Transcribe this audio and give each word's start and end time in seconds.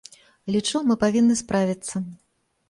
Лічу, 0.55 0.81
мы 0.91 0.97
павінны 1.03 1.37
справіцца. 1.43 1.95